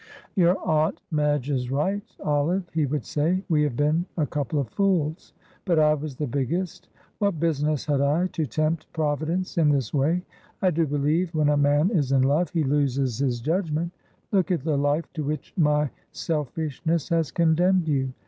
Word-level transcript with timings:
"Your 0.33 0.57
Aunt 0.67 0.99
Madge 1.11 1.51
is 1.51 1.69
right, 1.69 2.01
Olive," 2.23 2.67
he 2.73 2.87
would 2.87 3.05
say, 3.05 3.43
"we 3.49 3.61
have 3.61 3.75
been 3.75 4.07
a 4.17 4.25
couple 4.25 4.57
of 4.59 4.67
fools; 4.69 5.31
but 5.63 5.77
I 5.77 5.93
was 5.93 6.15
the 6.15 6.25
biggest. 6.25 6.89
What 7.19 7.39
business 7.39 7.85
had 7.85 8.01
I 8.01 8.25
to 8.25 8.47
tempt 8.47 8.91
Providence 8.93 9.59
in 9.59 9.69
this 9.69 9.93
way? 9.93 10.23
I 10.59 10.71
do 10.71 10.87
believe 10.87 11.35
when 11.35 11.49
a 11.49 11.55
man 11.55 11.91
is 11.91 12.11
in 12.11 12.23
love 12.23 12.49
he 12.49 12.63
loses 12.63 13.19
his 13.19 13.41
judgment; 13.41 13.91
look 14.31 14.49
at 14.49 14.63
the 14.63 14.75
life 14.75 15.05
to 15.13 15.23
which 15.23 15.53
my 15.55 15.91
selfishness 16.11 17.09
has 17.09 17.29
condemned 17.29 17.87
you. 17.87 18.11